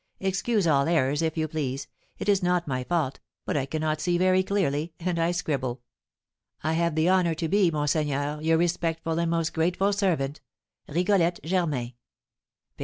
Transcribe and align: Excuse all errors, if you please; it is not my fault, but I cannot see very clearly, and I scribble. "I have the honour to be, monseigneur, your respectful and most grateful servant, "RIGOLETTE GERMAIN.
Excuse 0.19 0.65
all 0.65 0.87
errors, 0.87 1.21
if 1.21 1.37
you 1.37 1.47
please; 1.47 1.85
it 2.17 2.27
is 2.27 2.41
not 2.41 2.67
my 2.67 2.83
fault, 2.83 3.19
but 3.45 3.55
I 3.55 3.67
cannot 3.67 4.01
see 4.01 4.17
very 4.17 4.41
clearly, 4.41 4.95
and 4.99 5.19
I 5.19 5.29
scribble. 5.29 5.83
"I 6.63 6.73
have 6.73 6.95
the 6.95 7.07
honour 7.07 7.35
to 7.35 7.47
be, 7.47 7.69
monseigneur, 7.69 8.39
your 8.41 8.57
respectful 8.57 9.19
and 9.19 9.29
most 9.29 9.53
grateful 9.53 9.93
servant, 9.93 10.41
"RIGOLETTE 10.87 11.41
GERMAIN. 11.47 11.93